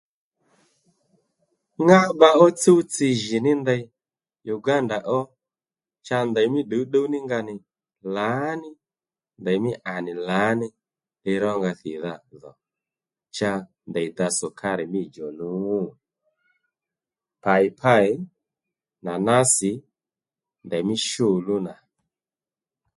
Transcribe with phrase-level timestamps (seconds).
[1.87, 3.83] Ŋá bba ó tsúw-tsi jì ní ndey
[4.55, 5.19] Uganda ó
[6.05, 7.55] cha ndèy mí ddǔwddúw nga nì
[8.15, 8.69] lǎní
[9.41, 10.67] ndèymí à nì lǎní
[11.23, 12.51] li rónga thìdha dhò
[13.35, 13.51] cha
[13.89, 15.85] ndèy da sùkárì mí djò luw.
[17.43, 18.07] Paypay,
[19.05, 19.71] nànásì
[20.65, 21.55] ndèymí shǔlú